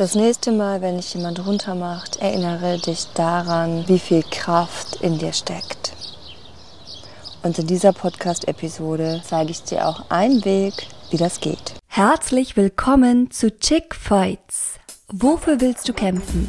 [0.00, 5.34] Das nächste Mal, wenn dich jemand runtermacht, erinnere dich daran, wie viel Kraft in dir
[5.34, 5.92] steckt.
[7.42, 10.72] Und in dieser Podcast-Episode zeige ich dir auch einen Weg,
[11.10, 11.74] wie das geht.
[11.86, 14.76] Herzlich willkommen zu Chick Fights.
[15.08, 16.48] Wofür willst du kämpfen?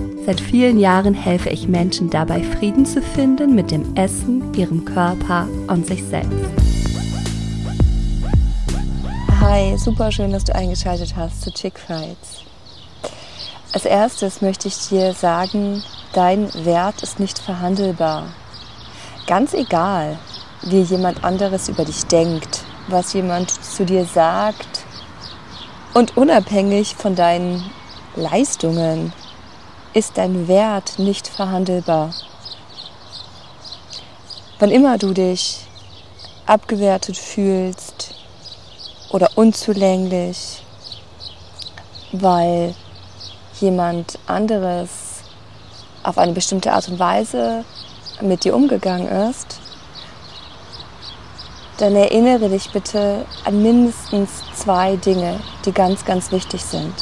[0.23, 5.47] Seit vielen Jahren helfe ich Menschen dabei, Frieden zu finden mit dem Essen, ihrem Körper
[5.67, 6.31] und sich selbst.
[9.39, 12.43] Hi, super schön, dass du eingeschaltet hast zu Chick Fights.
[13.73, 15.81] Als erstes möchte ich dir sagen,
[16.13, 18.27] dein Wert ist nicht verhandelbar.
[19.25, 20.19] Ganz egal,
[20.61, 24.85] wie jemand anderes über dich denkt, was jemand zu dir sagt
[25.95, 27.63] und unabhängig von deinen
[28.15, 29.13] Leistungen,
[29.93, 32.13] ist dein Wert nicht verhandelbar.
[34.59, 35.65] Wann immer du dich
[36.45, 38.13] abgewertet fühlst
[39.09, 40.63] oder unzulänglich,
[42.11, 42.75] weil
[43.59, 45.23] jemand anderes
[46.03, 47.65] auf eine bestimmte Art und Weise
[48.21, 49.59] mit dir umgegangen ist,
[51.77, 56.93] dann erinnere dich bitte an mindestens zwei Dinge, die ganz, ganz wichtig sind.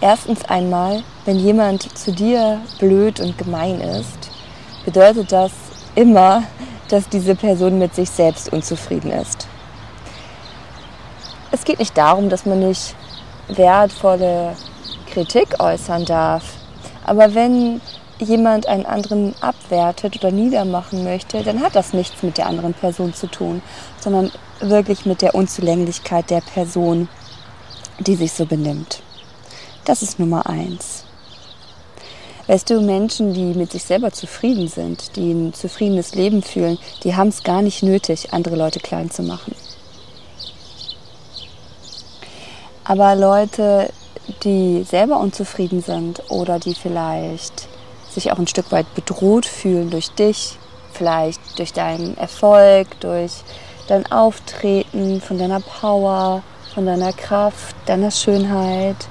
[0.00, 4.30] Erstens einmal, wenn jemand zu dir blöd und gemein ist,
[4.84, 5.50] bedeutet das
[5.96, 6.44] immer,
[6.88, 9.48] dass diese Person mit sich selbst unzufrieden ist.
[11.50, 12.94] Es geht nicht darum, dass man nicht
[13.48, 14.54] wertvolle
[15.10, 16.44] Kritik äußern darf,
[17.04, 17.80] aber wenn
[18.20, 23.14] jemand einen anderen abwertet oder niedermachen möchte, dann hat das nichts mit der anderen Person
[23.14, 23.62] zu tun,
[23.98, 27.08] sondern wirklich mit der Unzulänglichkeit der Person,
[27.98, 29.02] die sich so benimmt.
[29.88, 31.04] Das ist Nummer eins.
[32.46, 37.16] Weißt du, Menschen, die mit sich selber zufrieden sind, die ein zufriedenes Leben fühlen, die
[37.16, 39.54] haben es gar nicht nötig, andere Leute klein zu machen.
[42.84, 43.90] Aber Leute,
[44.42, 47.66] die selber unzufrieden sind oder die vielleicht
[48.10, 50.58] sich auch ein Stück weit bedroht fühlen durch dich,
[50.92, 53.32] vielleicht durch deinen Erfolg, durch
[53.86, 56.42] dein Auftreten, von deiner Power,
[56.74, 59.08] von deiner Kraft, deiner Schönheit,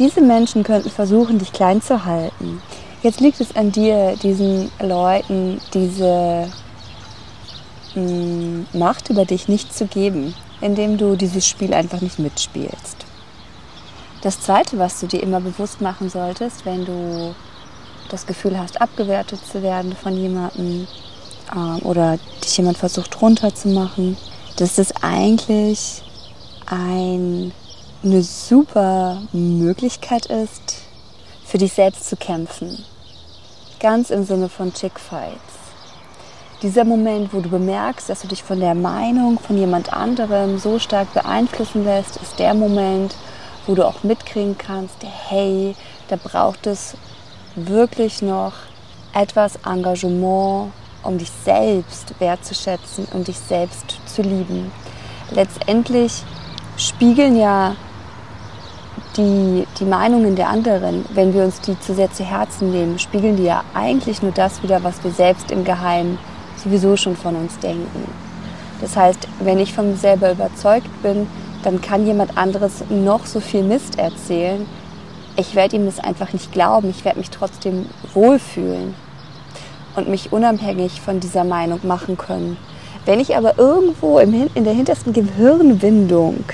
[0.00, 2.62] diese Menschen könnten versuchen, dich klein zu halten.
[3.02, 6.50] Jetzt liegt es an dir, diesen Leuten diese
[7.94, 13.04] mh, mm, Macht über dich nicht zu geben, indem du dieses Spiel einfach nicht mitspielst.
[14.22, 17.34] Das Zweite, was du dir immer bewusst machen solltest, wenn du
[18.10, 20.86] das Gefühl hast, abgewertet zu werden von jemandem
[21.54, 24.16] äh, oder dich jemand versucht runterzumachen,
[24.56, 26.02] dass das eigentlich
[26.66, 27.52] ein
[28.02, 30.86] eine super Möglichkeit ist,
[31.44, 32.82] für dich selbst zu kämpfen.
[33.78, 35.38] Ganz im Sinne von Chick Fights.
[36.62, 40.78] Dieser Moment, wo du bemerkst, dass du dich von der Meinung von jemand anderem so
[40.78, 43.14] stark beeinflussen lässt, ist der Moment,
[43.66, 44.96] wo du auch mitkriegen kannst,
[45.28, 45.74] hey,
[46.08, 46.94] da braucht es
[47.54, 48.54] wirklich noch
[49.12, 50.72] etwas Engagement,
[51.02, 54.72] um dich selbst wertzuschätzen und dich selbst zu lieben.
[55.30, 56.22] Letztendlich
[56.78, 57.76] spiegeln ja
[59.16, 63.36] die, die Meinungen der anderen, wenn wir uns die zu sehr zu Herzen nehmen, spiegeln
[63.36, 66.18] die ja eigentlich nur das wieder, was wir selbst im Geheimen
[66.56, 68.08] sowieso schon von uns denken.
[68.80, 71.26] Das heißt, wenn ich von mir selber überzeugt bin,
[71.62, 74.66] dann kann jemand anderes noch so viel Mist erzählen.
[75.36, 76.90] Ich werde ihm das einfach nicht glauben.
[76.90, 78.94] Ich werde mich trotzdem wohlfühlen
[79.96, 82.56] und mich unabhängig von dieser Meinung machen können.
[83.04, 86.44] Wenn ich aber irgendwo in der hintersten Gehirnwindung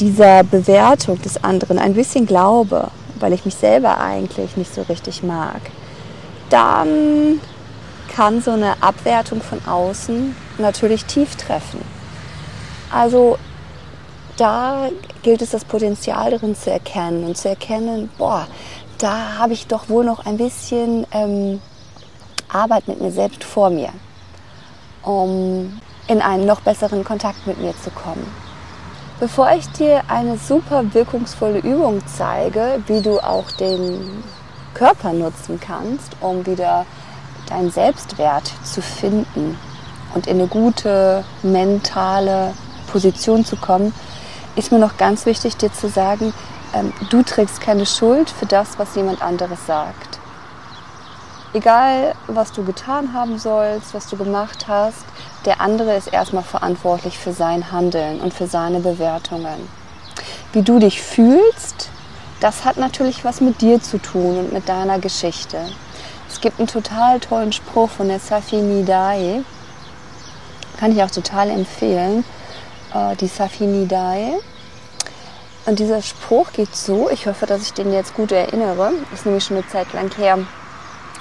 [0.00, 2.88] dieser Bewertung des anderen ein bisschen glaube,
[3.18, 5.60] weil ich mich selber eigentlich nicht so richtig mag,
[6.48, 7.40] dann
[8.14, 11.80] kann so eine Abwertung von außen natürlich tief treffen.
[12.90, 13.38] Also
[14.36, 14.88] da
[15.22, 18.46] gilt es, das Potenzial darin zu erkennen und zu erkennen, boah,
[18.98, 21.60] da habe ich doch wohl noch ein bisschen ähm,
[22.48, 23.90] Arbeit mit mir selbst vor mir,
[25.02, 28.49] um in einen noch besseren Kontakt mit mir zu kommen.
[29.20, 34.24] Bevor ich dir eine super wirkungsvolle Übung zeige, wie du auch den
[34.72, 36.86] Körper nutzen kannst, um wieder
[37.50, 39.58] deinen Selbstwert zu finden
[40.14, 42.54] und in eine gute mentale
[42.90, 43.92] Position zu kommen,
[44.56, 46.32] ist mir noch ganz wichtig, dir zu sagen,
[46.74, 50.09] ähm, du trägst keine Schuld für das, was jemand anderes sagt.
[51.52, 55.04] Egal, was du getan haben sollst, was du gemacht hast,
[55.44, 59.68] der andere ist erstmal verantwortlich für sein Handeln und für seine Bewertungen.
[60.52, 61.90] Wie du dich fühlst,
[62.38, 65.58] das hat natürlich was mit dir zu tun und mit deiner Geschichte.
[66.28, 69.42] Es gibt einen total tollen Spruch von der Safi Nidai,
[70.78, 72.24] kann ich auch total empfehlen,
[72.94, 74.34] äh, die Safi Nidai.
[75.66, 79.44] Und dieser Spruch geht so, ich hoffe, dass ich den jetzt gut erinnere, ist nämlich
[79.44, 80.38] schon eine Zeit lang her,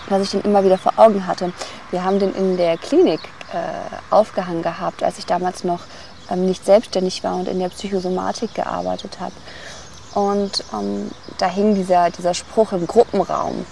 [0.09, 1.53] dass ich den immer wieder vor Augen hatte.
[1.91, 3.21] Wir haben den in der Klinik
[3.53, 5.81] äh, aufgehangen gehabt, als ich damals noch
[6.29, 9.33] ähm, nicht selbstständig war und in der Psychosomatik gearbeitet habe.
[10.13, 13.65] Und ähm, da hing dieser, dieser Spruch im Gruppenraum,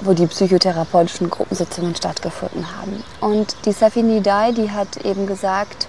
[0.00, 3.02] wo die psychotherapeutischen Gruppensitzungen stattgefunden haben.
[3.20, 5.88] Und die Safini Dai, die hat eben gesagt,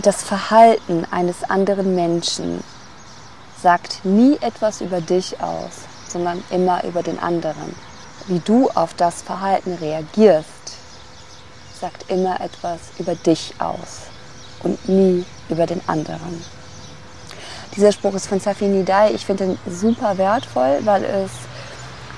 [0.00, 2.62] das Verhalten eines anderen Menschen
[3.60, 7.74] sagt nie etwas über dich aus, sondern immer über den anderen.
[8.26, 10.46] Wie du auf das Verhalten reagierst,
[11.80, 14.08] sagt immer etwas über dich aus
[14.62, 16.44] und nie über den anderen.
[17.76, 19.12] Dieser Spruch ist von Safi Nidai.
[19.12, 21.30] Ich finde ihn super wertvoll, weil es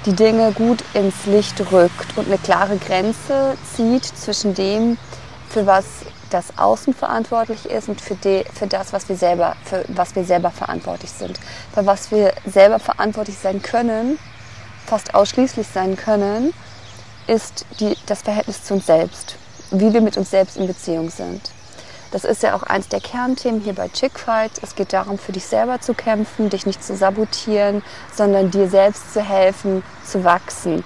[0.06, 4.96] die Dinge gut ins Licht rückt und eine klare Grenze zieht zwischen dem,
[5.50, 5.84] für was
[6.30, 10.24] das Außen verantwortlich ist und für, die, für das, was wir, selber, für was wir
[10.24, 11.38] selber verantwortlich sind.
[11.74, 14.18] Für was wir selber verantwortlich sein können,
[14.86, 16.52] fast ausschließlich sein können,
[17.26, 19.36] ist die, das Verhältnis zu uns selbst
[19.70, 21.50] wie wir mit uns selbst in Beziehung sind.
[22.10, 24.50] Das ist ja auch eins der Kernthemen hier bei Chickfight.
[24.62, 29.14] Es geht darum, für dich selber zu kämpfen, dich nicht zu sabotieren, sondern dir selbst
[29.14, 30.82] zu helfen, zu wachsen.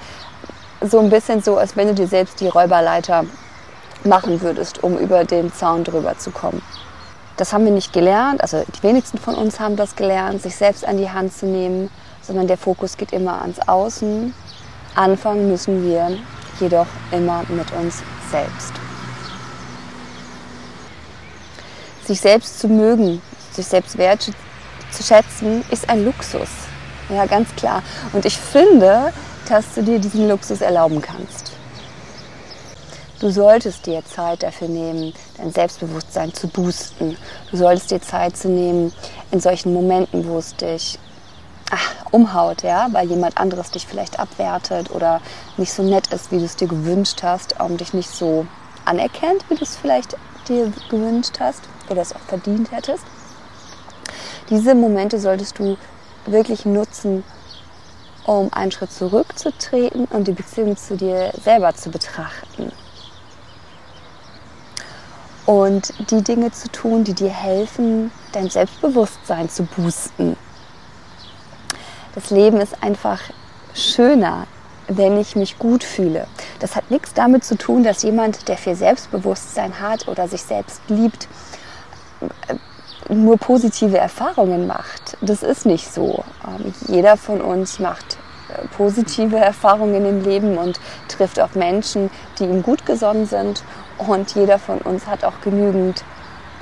[0.83, 3.25] So ein bisschen so, als wenn du dir selbst die Räuberleiter
[4.05, 6.63] machen würdest, um über den Zaun drüber zu kommen.
[7.37, 10.87] Das haben wir nicht gelernt, also die wenigsten von uns haben das gelernt, sich selbst
[10.87, 11.91] an die Hand zu nehmen,
[12.23, 14.33] sondern der Fokus geht immer ans Außen.
[14.95, 16.17] Anfangen müssen wir
[16.61, 18.73] jedoch immer mit uns selbst.
[22.07, 26.49] Sich selbst zu mögen, sich selbst wertzuschätzen, ist ein Luxus.
[27.09, 27.83] Ja, ganz klar.
[28.13, 29.13] Und ich finde,
[29.49, 31.54] dass du dir diesen Luxus erlauben kannst.
[33.25, 37.17] Du solltest dir Zeit dafür nehmen, dein Selbstbewusstsein zu boosten.
[37.51, 38.93] Du solltest dir Zeit zu nehmen
[39.31, 40.99] in solchen Momenten, wo es dich
[41.71, 45.23] ach, umhaut, ja, weil jemand anderes dich vielleicht abwertet oder
[45.57, 48.47] nicht so nett ist, wie du es dir gewünscht hast, um dich nicht so
[48.85, 53.05] anerkennt, wie du es vielleicht dir gewünscht hast oder es auch verdient hättest.
[54.51, 55.79] Diese Momente solltest du
[56.27, 57.25] wirklich nutzen,
[58.27, 62.71] um einen Schritt zurückzutreten und die Beziehung zu dir selber zu betrachten.
[65.47, 70.37] Und die Dinge zu tun, die dir helfen, dein Selbstbewusstsein zu boosten
[72.15, 73.21] das Leben ist einfach
[73.75, 74.47] schöner,
[74.87, 76.27] wenn ich mich gut fühle.
[76.61, 80.81] Das hat nichts damit zu tun, dass jemand, der viel Selbstbewusstsein hat oder sich selbst
[80.89, 81.27] liebt,
[83.09, 85.17] nur positive Erfahrungen macht.
[85.21, 86.25] Das ist nicht so.
[86.47, 88.17] Ähm, jeder von uns macht
[88.49, 93.63] äh, positive Erfahrungen im Leben und trifft auf Menschen, die ihm gut gesonnen sind.
[93.99, 96.05] Und jeder von uns hat auch genügend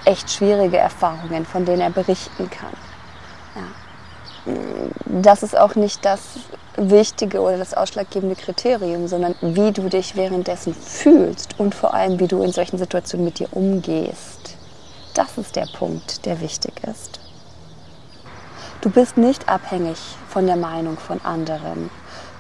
[0.05, 2.73] echt schwierige Erfahrungen, von denen er berichten kann
[5.07, 6.21] das ist auch nicht das
[6.77, 12.27] wichtige oder das ausschlaggebende Kriterium, sondern wie du dich währenddessen fühlst und vor allem, wie
[12.27, 14.57] du in solchen Situationen mit dir umgehst.
[15.15, 17.21] Das ist der Punkt, der wichtig ist.
[18.81, 19.99] Du bist nicht abhängig
[20.29, 21.91] von der Meinung von anderen.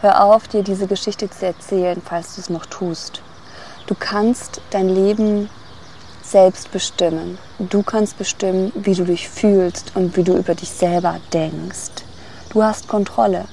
[0.00, 3.22] Hör auf, dir diese Geschichte zu erzählen, falls du es noch tust.
[3.86, 5.50] Du kannst dein Leben
[6.22, 7.36] selbst bestimmen.
[7.58, 11.90] Du kannst bestimmen, wie du dich fühlst und wie du über dich selber denkst.
[12.50, 13.46] Du hast Kontrolle.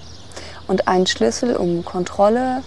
[0.68, 2.62] Und ein Schlüssel, um Kontrolle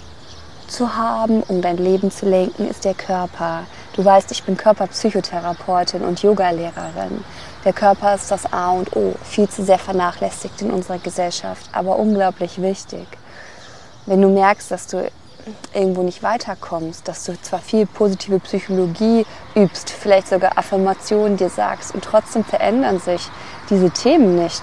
[0.66, 3.64] zu haben, um dein Leben zu lenken, ist der Körper.
[3.94, 7.24] Du weißt, ich bin Körperpsychotherapeutin und Yogalehrerin.
[7.64, 11.96] Der Körper ist das A und O, viel zu sehr vernachlässigt in unserer Gesellschaft, aber
[11.96, 13.06] unglaublich wichtig.
[14.06, 15.08] Wenn du merkst, dass du
[15.74, 21.94] irgendwo nicht weiterkommst, dass du zwar viel positive Psychologie übst, vielleicht sogar Affirmationen dir sagst
[21.94, 23.28] und trotzdem verändern sich
[23.70, 24.62] diese Themen nicht,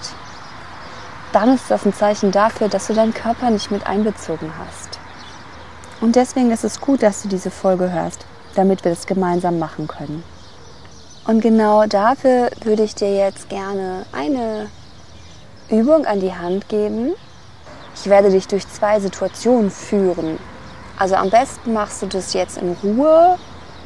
[1.32, 4.98] dann ist das ein Zeichen dafür, dass du deinen Körper nicht mit einbezogen hast.
[6.00, 9.86] Und deswegen ist es gut, dass du diese Folge hörst, damit wir das gemeinsam machen
[9.86, 10.24] können.
[11.26, 14.68] Und genau dafür würde ich dir jetzt gerne eine
[15.68, 17.12] Übung an die Hand geben,
[17.96, 20.38] Ich werde dich durch zwei Situationen führen.
[21.00, 23.38] Also am besten machst du das jetzt in Ruhe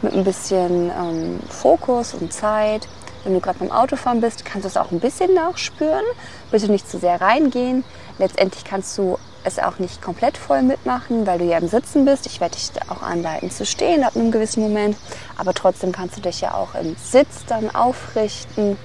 [0.02, 2.88] mit ein bisschen ähm, Fokus und Zeit.
[3.23, 6.02] Wenn du gerade beim Autofahren bist, kannst du es auch ein bisschen nachspüren.
[6.50, 7.85] Bitte nicht zu sehr reingehen.
[8.18, 12.26] Letztendlich kannst du es auch nicht komplett voll mitmachen, weil du ja im Sitzen bist.
[12.26, 14.97] Ich werde dich auch anleiten zu stehen ab einem gewissen Moment.
[15.38, 18.76] Aber trotzdem kannst du dich ja auch im Sitz dann aufrichten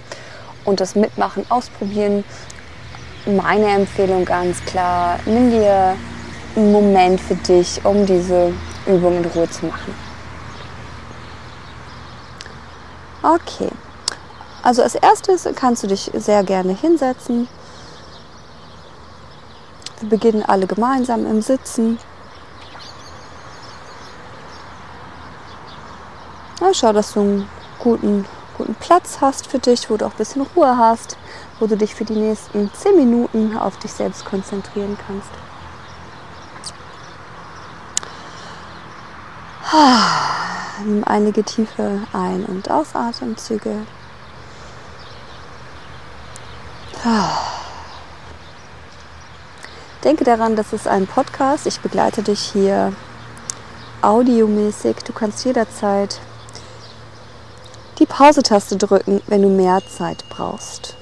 [0.66, 2.24] und das Mitmachen ausprobieren.
[3.26, 5.96] Meine Empfehlung ganz klar, nimm dir
[6.60, 8.54] einen Moment für dich, um diese
[8.86, 9.96] Übung in Ruhe zu machen.
[13.22, 13.70] Okay,
[14.64, 17.48] also als erstes kannst du dich sehr gerne hinsetzen.
[20.00, 22.00] Wir beginnen alle gemeinsam im Sitzen.
[26.62, 27.50] Na, schau, dass du einen
[27.80, 28.26] guten,
[28.58, 31.18] guten Platz hast für dich, wo du auch ein bisschen Ruhe hast,
[31.60, 35.30] wo du dich für die nächsten 10 Minuten auf dich selbst konzentrieren kannst.
[41.06, 43.86] Einige tiefe Ein- und Ausatemzüge.
[50.04, 51.68] Denke daran, das ist ein Podcast.
[51.68, 52.94] Ich begleite dich hier
[54.02, 54.98] audiomäßig.
[55.06, 56.20] Du kannst jederzeit
[58.00, 60.96] die Pause-Taste drücken, wenn du mehr Zeit brauchst.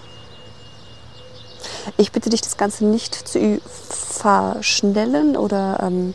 [1.96, 6.14] Ich bitte dich, das Ganze nicht zu verschnellen oder ähm,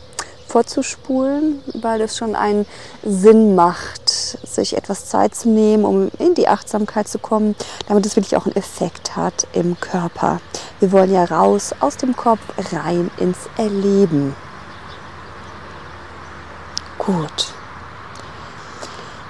[0.53, 2.67] vorzuspulen, weil es schon einen
[3.03, 7.55] Sinn macht, sich etwas Zeit zu nehmen, um in die Achtsamkeit zu kommen,
[7.87, 10.41] damit es wirklich auch einen Effekt hat im Körper.
[10.79, 12.39] Wir wollen ja raus aus dem Kopf
[12.71, 14.35] rein ins Erleben.
[16.99, 17.47] Gut.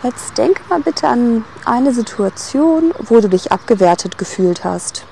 [0.04, 5.06] Jetzt denke mal bitte an eine Situation, wo du dich abgewertet gefühlt hast.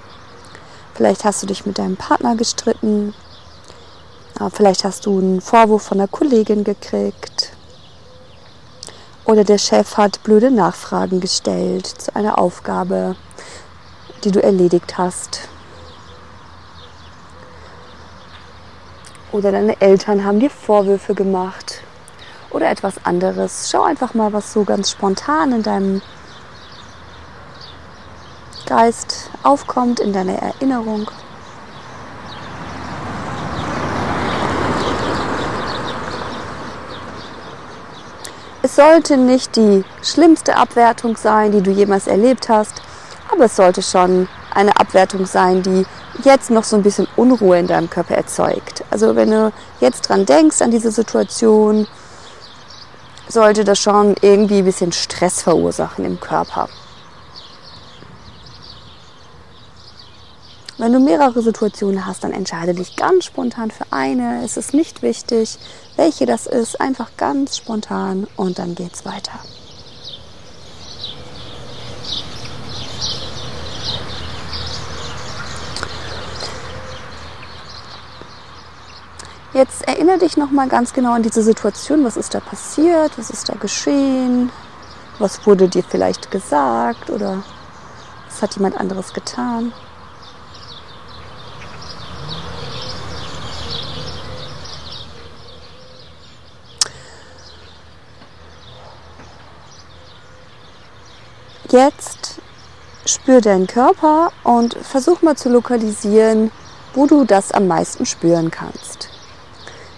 [0.93, 3.13] Vielleicht hast du dich mit deinem Partner gestritten,
[4.49, 7.51] Vielleicht hast du einen Vorwurf von einer Kollegin gekriegt.
[9.25, 13.15] Oder der Chef hat blöde Nachfragen gestellt zu einer Aufgabe,
[14.23, 15.47] die du erledigt hast.
[19.31, 21.81] Oder deine Eltern haben dir Vorwürfe gemacht.
[22.49, 23.69] Oder etwas anderes.
[23.71, 26.01] Schau einfach mal, was so ganz spontan in deinem
[28.65, 31.09] Geist aufkommt, in deiner Erinnerung.
[38.63, 42.81] Es sollte nicht die schlimmste Abwertung sein, die du jemals erlebt hast,
[43.31, 45.85] aber es sollte schon eine Abwertung sein, die
[46.23, 48.83] jetzt noch so ein bisschen Unruhe in deinem Körper erzeugt.
[48.91, 51.87] Also wenn du jetzt dran denkst an diese Situation,
[53.27, 56.69] sollte das schon irgendwie ein bisschen Stress verursachen im Körper.
[60.81, 64.43] Wenn du mehrere Situationen hast, dann entscheide dich ganz spontan für eine.
[64.43, 65.59] Es ist nicht wichtig,
[65.95, 69.33] welche das ist, einfach ganz spontan und dann geht's weiter.
[79.53, 82.03] Jetzt erinnere dich noch mal ganz genau an diese Situation.
[82.03, 83.19] Was ist da passiert?
[83.19, 84.51] Was ist da geschehen?
[85.19, 87.43] Was wurde dir vielleicht gesagt oder
[88.27, 89.73] was hat jemand anderes getan?
[101.71, 102.41] Jetzt
[103.05, 106.51] spür deinen Körper und versuch mal zu lokalisieren,
[106.93, 109.07] wo du das am meisten spüren kannst.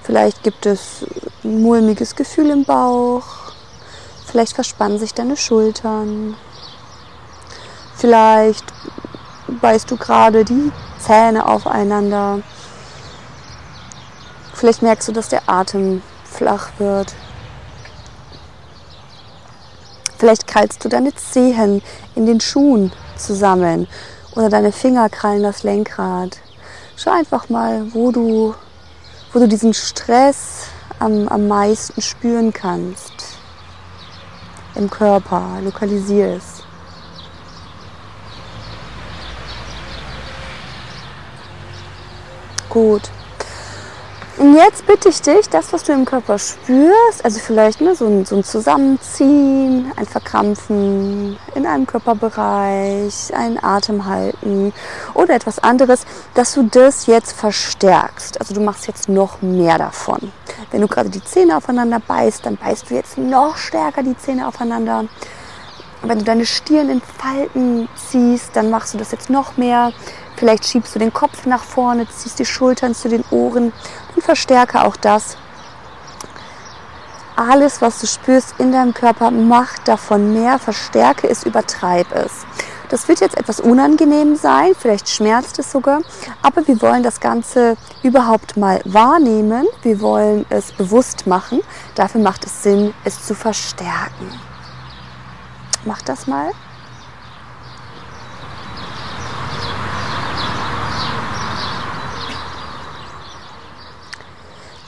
[0.03, 1.03] Vielleicht gibt es
[1.43, 3.23] ein mulmiges Gefühl im Bauch,
[4.27, 6.35] vielleicht verspannen sich deine Schultern,
[7.95, 8.65] vielleicht
[9.47, 12.41] beißt du gerade die Zähne aufeinander,
[14.53, 17.15] vielleicht merkst du, dass der Atem flach wird.
[20.23, 21.81] Vielleicht krallst du deine Zehen
[22.15, 23.89] in den Schuhen zusammen
[24.37, 26.37] oder deine Finger krallen das Lenkrad.
[26.95, 28.55] Schau einfach mal, wo du,
[29.33, 33.37] wo du diesen Stress am, am meisten spüren kannst.
[34.75, 36.63] Im Körper, lokalisier es.
[42.69, 43.11] Gut.
[44.37, 48.07] Und jetzt bitte ich dich, das, was du im Körper spürst, also vielleicht ne, so,
[48.07, 54.73] ein, so ein Zusammenziehen, ein Verkrampfen in einem Körperbereich, ein Atemhalten
[55.13, 58.41] oder etwas anderes, dass du das jetzt verstärkst.
[58.41, 60.31] Also du machst jetzt noch mehr davon.
[60.71, 64.47] Wenn du gerade die Zähne aufeinander beißt, dann beißt du jetzt noch stärker die Zähne
[64.47, 65.05] aufeinander.
[66.01, 69.93] Wenn du deine Stirn in Falten ziehst, dann machst du das jetzt noch mehr.
[70.35, 73.71] Vielleicht schiebst du den Kopf nach vorne, ziehst die Schultern zu den Ohren
[74.15, 75.37] und verstärke auch das.
[77.35, 82.45] Alles, was du spürst in deinem Körper, mach davon mehr, verstärke es, übertreib es.
[82.89, 86.01] Das wird jetzt etwas unangenehm sein, vielleicht schmerzt es sogar,
[86.43, 89.65] aber wir wollen das Ganze überhaupt mal wahrnehmen.
[89.81, 91.61] Wir wollen es bewusst machen.
[91.95, 94.29] Dafür macht es Sinn, es zu verstärken.
[95.85, 96.51] Mach das mal.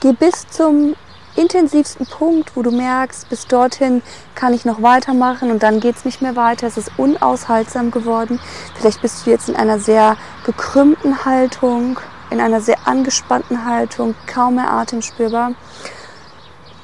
[0.06, 0.94] Geh bis zum
[1.34, 4.02] intensivsten Punkt, wo du merkst, bis dorthin
[4.36, 8.38] kann ich noch weitermachen und dann geht es nicht mehr weiter, es ist unaushaltsam geworden.
[8.76, 11.98] Vielleicht bist du jetzt in einer sehr gekrümmten Haltung,
[12.30, 15.54] in einer sehr angespannten Haltung, kaum mehr Atem spürbar.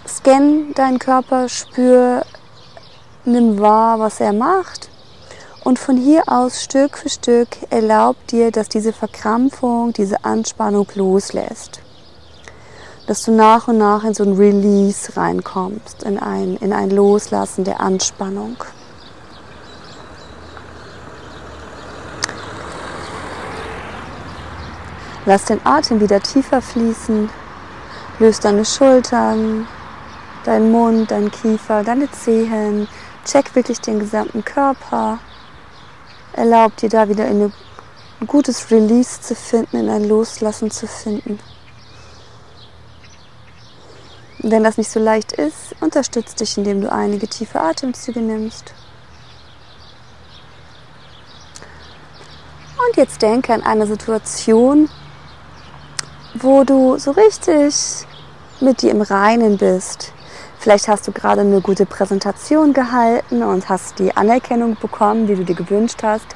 [0.04, 2.24] Scan deinen Körper, spür,
[3.24, 4.88] nimm wahr, was er macht.
[5.62, 11.82] Und von hier aus Stück für Stück erlaubt dir, dass diese Verkrampfung, diese Anspannung loslässt
[13.06, 17.64] dass du nach und nach in so ein Release reinkommst, in ein, in ein Loslassen
[17.64, 18.56] der Anspannung.
[25.24, 27.30] Lass den Atem wieder tiefer fließen.
[28.18, 29.68] Löst deine Schultern,
[30.44, 32.88] deinen Mund, deinen Kiefer, deine Zehen.
[33.24, 35.18] Check wirklich den gesamten Körper.
[36.32, 37.52] Erlaub dir da wieder in
[38.20, 41.38] ein gutes Release zu finden, in ein Loslassen zu finden.
[44.44, 48.74] Wenn das nicht so leicht ist, unterstützt dich, indem du einige tiefe Atemzüge nimmst.
[52.76, 54.88] Und jetzt denke an eine Situation,
[56.34, 58.04] wo du so richtig
[58.60, 60.12] mit dir im Reinen bist.
[60.58, 65.44] Vielleicht hast du gerade eine gute Präsentation gehalten und hast die Anerkennung bekommen, die du
[65.44, 66.26] dir gewünscht hast.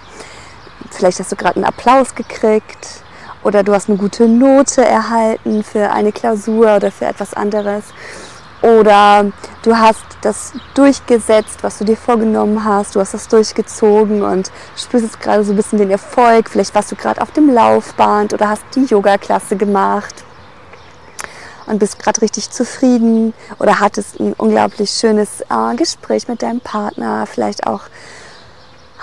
[0.92, 3.02] Vielleicht hast du gerade einen Applaus gekriegt
[3.46, 7.84] oder du hast eine gute Note erhalten für eine Klausur oder für etwas anderes.
[8.60, 9.30] Oder
[9.62, 15.06] du hast das durchgesetzt, was du dir vorgenommen hast, du hast das durchgezogen und spürst
[15.06, 18.49] jetzt gerade so ein bisschen den Erfolg, vielleicht warst du gerade auf dem Laufband oder
[18.49, 20.25] hast die Yoga-Klasse gemacht
[21.66, 27.26] und bist gerade richtig zufrieden oder hattest ein unglaublich schönes äh, Gespräch mit deinem Partner,
[27.26, 27.82] vielleicht auch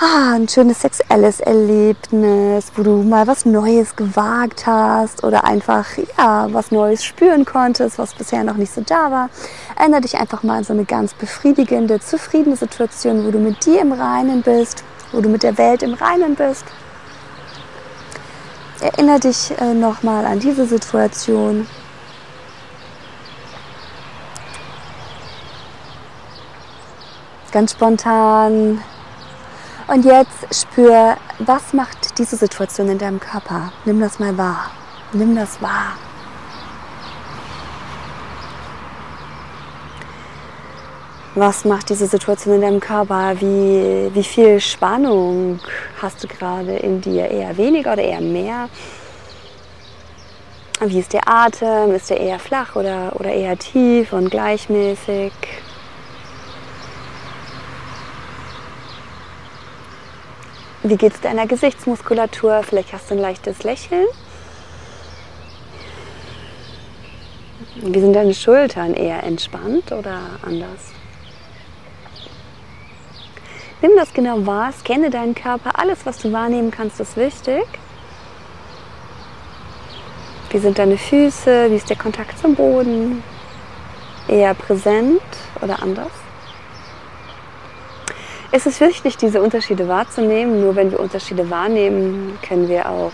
[0.03, 5.85] ah, ein schönes sexuelles Erlebnis, wo du mal was Neues gewagt hast oder einfach
[6.17, 9.29] ja, was Neues spüren konntest, was bisher noch nicht so da war.
[9.77, 13.81] Erinnere dich einfach mal an so eine ganz befriedigende, zufriedene Situation, wo du mit dir
[13.81, 16.65] im Reinen bist, wo du mit der Welt im Reinen bist.
[18.81, 21.65] Erinnere dich äh, nochmal an diese Situation.
[27.53, 28.81] Ganz spontan
[29.87, 33.71] und jetzt spür, was macht diese Situation in deinem Körper?
[33.85, 34.71] Nimm das mal wahr.
[35.11, 35.97] Nimm das wahr.
[41.35, 43.33] Was macht diese Situation in deinem Körper?
[43.39, 45.59] Wie, wie viel Spannung
[45.99, 47.27] hast du gerade in dir?
[47.27, 48.69] Eher weniger oder eher mehr?
[50.79, 51.95] Wie ist der Atem?
[51.95, 55.33] Ist der eher flach oder, oder eher tief und gleichmäßig?
[60.85, 62.61] Wie geht es deiner Gesichtsmuskulatur?
[62.63, 64.05] Vielleicht hast du ein leichtes Lächeln.
[67.75, 68.93] Wie sind deine Schultern?
[68.93, 70.91] Eher entspannt oder anders?
[73.81, 75.79] Nimm das genau wahr, scanne deinen Körper.
[75.79, 77.63] Alles, was du wahrnehmen kannst, ist wichtig.
[80.49, 81.71] Wie sind deine Füße?
[81.71, 83.23] Wie ist der Kontakt zum Boden?
[84.27, 85.21] Eher präsent
[85.61, 86.11] oder anders?
[88.55, 90.61] Es ist wichtig, diese Unterschiede wahrzunehmen.
[90.61, 93.11] Nur wenn wir Unterschiede wahrnehmen, können wir auch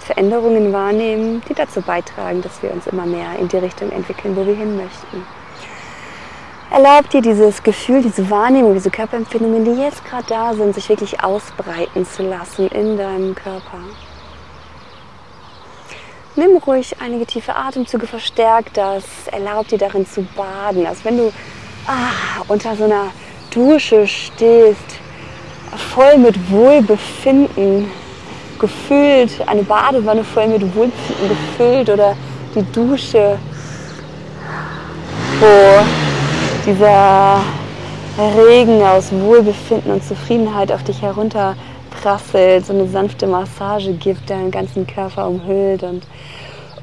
[0.00, 4.46] Veränderungen wahrnehmen, die dazu beitragen, dass wir uns immer mehr in die Richtung entwickeln, wo
[4.46, 5.24] wir hin möchten.
[6.70, 11.24] Erlaub dir dieses Gefühl, diese Wahrnehmung, diese Körperempfindungen, die jetzt gerade da sind, sich wirklich
[11.24, 13.78] ausbreiten zu lassen in deinem Körper.
[16.36, 20.86] Nimm ruhig einige tiefe Atemzüge, verstärk das, erlaub dir darin zu baden.
[20.86, 21.32] Also wenn du
[21.86, 23.06] ah, unter so einer
[23.54, 24.98] Dusche stehst,
[25.94, 27.90] voll mit Wohlbefinden
[28.58, 32.16] gefüllt, eine Badewanne voll mit Wohlbefinden gefüllt oder
[32.54, 33.38] die Dusche,
[35.40, 37.40] wo dieser
[38.36, 44.86] Regen aus Wohlbefinden und Zufriedenheit auf dich herunterprasselt, so eine sanfte Massage gibt, deinen ganzen
[44.86, 46.04] Körper umhüllt und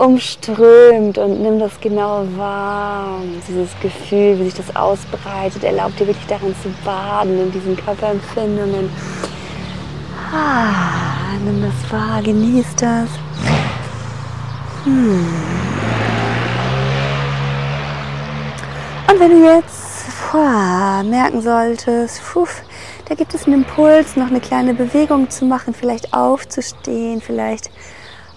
[0.02, 3.22] umströmt und nimm das genau wahr.
[3.48, 8.90] Dieses Gefühl, wie sich das ausbreitet, erlaubt dir wirklich darin zu baden, in diesen Körperempfindungen.
[10.34, 11.36] Ah.
[11.44, 13.10] nimm das wahr, genieß das.
[14.86, 15.26] Hm.
[19.08, 22.48] Und wenn du jetzt boah, merken solltest, puh,
[23.08, 27.70] da gibt es einen Impuls, noch eine kleine Bewegung zu machen, vielleicht aufzustehen, vielleicht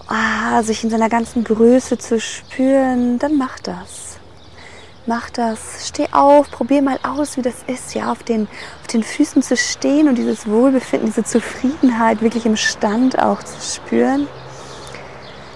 [0.07, 4.17] ah, sich in seiner ganzen Größe zu spüren, dann mach das.
[5.07, 5.87] Mach das.
[5.87, 8.47] Steh auf, probier mal aus, wie das ist, ja, auf den,
[8.81, 13.59] auf den Füßen zu stehen und dieses Wohlbefinden, diese Zufriedenheit wirklich im Stand auch zu
[13.61, 14.27] spüren.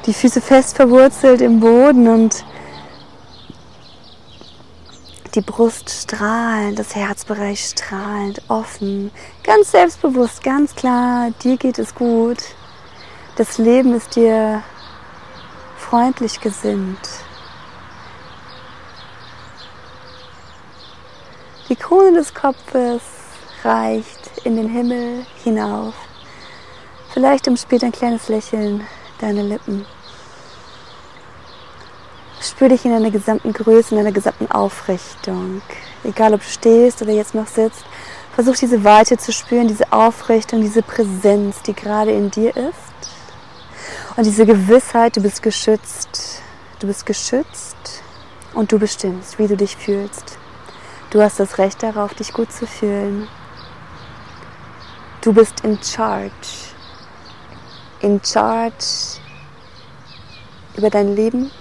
[0.06, 2.46] Die Füße fest verwurzelt im Boden und
[5.36, 9.12] die Brust strahlend, das Herzbereich strahlend, offen,
[9.44, 12.38] ganz selbstbewusst, ganz klar, dir geht es gut.
[13.40, 14.64] Das Leben ist dir
[15.78, 17.00] freundlich gesinnt.
[21.70, 23.02] Die Krone des Kopfes
[23.64, 25.94] reicht in den Himmel hinauf.
[27.14, 28.86] Vielleicht umspielt ein kleines Lächeln
[29.22, 29.86] deine Lippen.
[32.42, 35.62] Spür dich in deiner gesamten Größe, in deiner gesamten Aufrichtung.
[36.04, 37.86] Egal ob du stehst oder jetzt noch sitzt,
[38.36, 42.89] versuch diese Weite zu spüren, diese Aufrichtung, diese Präsenz, die gerade in dir ist.
[44.16, 46.42] Und diese Gewissheit, du bist geschützt.
[46.80, 48.04] Du bist geschützt
[48.54, 50.38] und du bestimmst, wie du dich fühlst.
[51.10, 53.28] Du hast das Recht darauf, dich gut zu fühlen.
[55.22, 56.32] Du bist in charge.
[58.02, 59.20] In charge
[60.78, 61.52] über dein Leben,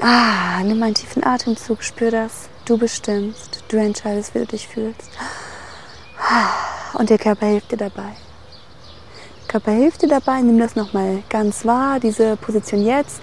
[0.00, 2.48] Ah, nimm einen tiefen Atemzug, spür das.
[2.66, 5.10] Du bestimmst, du entscheidest, wie du dich fühlst.
[6.94, 8.14] Und der Körper hilft dir dabei.
[9.48, 13.20] Körper hilft dir dabei, nimm das nochmal ganz wahr, diese Position jetzt.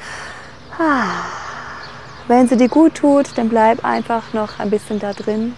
[2.28, 5.56] Wenn sie dir gut tut, dann bleib einfach noch ein bisschen da drin.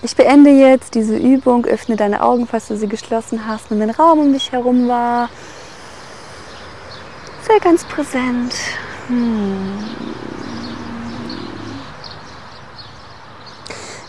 [0.00, 3.90] Ich beende jetzt diese Übung, öffne deine Augen, falls du sie geschlossen hast, nimm den
[3.90, 5.28] Raum um dich herum wahr
[7.48, 8.54] sei ganz präsent.
[9.08, 10.07] Hm.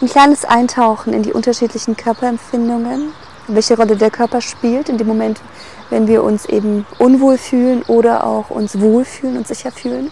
[0.01, 3.11] Ein kleines Eintauchen in die unterschiedlichen Körperempfindungen,
[3.49, 5.41] welche Rolle der Körper spielt in dem Moment,
[5.89, 10.09] wenn wir uns eben unwohl fühlen oder auch uns wohlfühlen und sicher fühlen.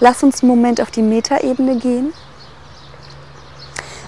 [0.00, 2.14] Lass uns einen Moment auf die Metaebene gehen.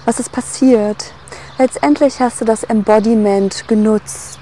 [0.05, 1.13] Was ist passiert?
[1.59, 4.39] Letztendlich hast du das Embodiment genutzt,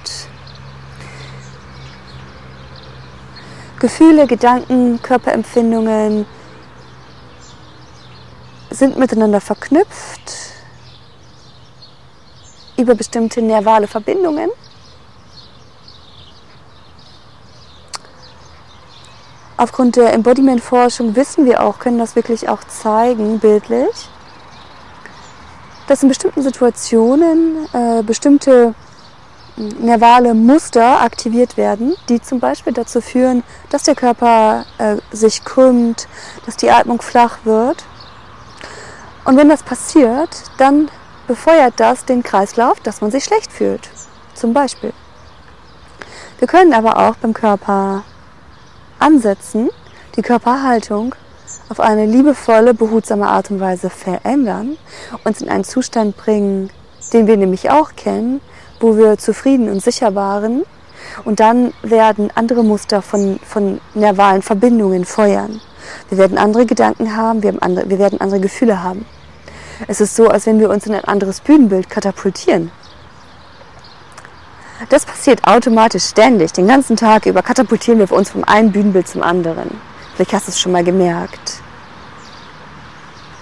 [3.80, 6.26] Gefühle, Gedanken, Körperempfindungen
[8.70, 10.49] sind miteinander verknüpft
[12.80, 14.50] über bestimmte nervale Verbindungen.
[19.58, 24.10] Aufgrund der Embodiment-Forschung wissen wir auch, können das wirklich auch zeigen, bildlich,
[25.88, 28.74] dass in bestimmten Situationen äh, bestimmte
[29.58, 36.08] nervale Muster aktiviert werden, die zum Beispiel dazu führen, dass der Körper äh, sich krümmt,
[36.46, 37.84] dass die Atmung flach wird.
[39.26, 40.90] Und wenn das passiert, dann
[41.30, 43.88] befeuert das den Kreislauf, dass man sich schlecht fühlt.
[44.34, 44.92] Zum Beispiel.
[46.40, 48.04] Wir können aber auch beim Körper
[48.98, 49.70] ansetzen,
[50.16, 51.14] die Körperhaltung
[51.70, 54.76] auf eine liebevolle, behutsame Art und Weise verändern,
[55.24, 56.72] uns in einen Zustand bringen,
[57.14, 58.42] den wir nämlich auch kennen,
[58.80, 60.64] wo wir zufrieden und sicher waren.
[61.26, 65.62] Und dann werden andere Muster von, von nervalen Verbindungen feuern.
[66.10, 69.06] Wir werden andere Gedanken haben, wir, andere, wir werden andere Gefühle haben.
[69.88, 72.72] Es ist so, als wenn wir uns in ein anderes Bühnenbild katapultieren.
[74.90, 76.54] Das passiert automatisch ständig.
[76.54, 79.70] Den ganzen Tag über katapultieren wir uns vom einen Bühnenbild zum anderen.
[80.16, 81.62] Vielleicht hast du es schon mal gemerkt.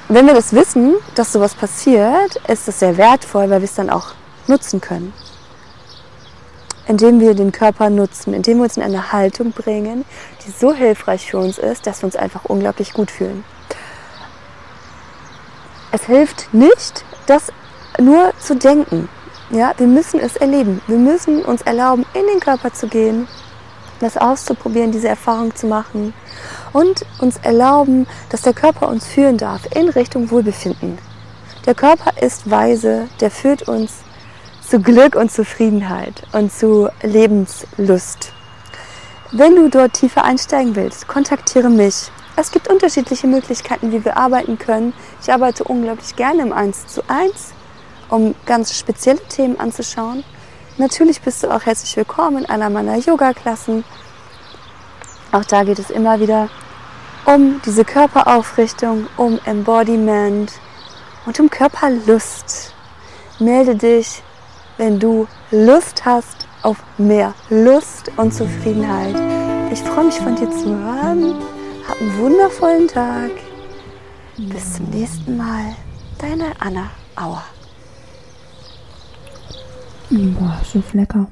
[0.10, 3.90] wenn wir das wissen, dass sowas passiert, ist es sehr wertvoll, weil wir es dann
[3.90, 4.14] auch
[4.48, 5.14] nutzen können
[6.88, 10.06] indem wir den Körper nutzen, indem wir uns in eine Haltung bringen,
[10.46, 13.44] die so hilfreich für uns ist, dass wir uns einfach unglaublich gut fühlen.
[15.92, 17.52] Es hilft nicht, das
[18.00, 19.10] nur zu denken.
[19.50, 20.82] Ja, wir müssen es erleben.
[20.88, 23.28] Wir müssen uns erlauben, in den Körper zu gehen,
[24.00, 26.14] das auszuprobieren, diese Erfahrung zu machen
[26.74, 30.98] und uns erlauben, dass der Körper uns führen darf in Richtung Wohlbefinden.
[31.66, 34.00] Der Körper ist weise, der führt uns
[34.62, 38.34] zu Glück und Zufriedenheit und zu Lebenslust.
[39.32, 42.12] Wenn du dort tiefer einsteigen willst, kontaktiere mich.
[42.40, 44.94] Es gibt unterschiedliche Möglichkeiten, wie wir arbeiten können.
[45.22, 47.54] Ich arbeite unglaublich gerne im 1 zu 1,
[48.10, 50.24] um ganz spezielle Themen anzuschauen.
[50.78, 53.84] Natürlich bist du auch herzlich willkommen in einer meiner Yoga-Klassen.
[55.32, 56.50] Auch da geht es immer wieder
[57.26, 60.54] um diese Körperaufrichtung, um Embodiment
[61.26, 62.76] und um Körperlust.
[63.40, 64.22] Melde dich
[64.78, 69.16] wenn du Lust hast auf mehr Lust und Zufriedenheit.
[69.72, 71.57] Ich freue mich von dir zu hören.
[71.88, 73.32] Hab einen wundervollen Tag.
[74.38, 75.76] Bis zum nächsten Mal.
[76.18, 77.44] Deine Anna Auer.
[80.10, 81.28] Boah, so lecker.